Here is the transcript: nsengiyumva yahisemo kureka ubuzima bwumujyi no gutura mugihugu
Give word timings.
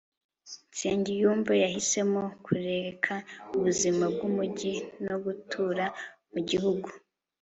nsengiyumva 0.71 1.53
yahisemo 1.63 2.21
kureka 2.45 3.13
ubuzima 3.55 4.03
bwumujyi 4.13 4.73
no 5.05 5.15
gutura 5.23 5.85
mugihugu 6.31 6.89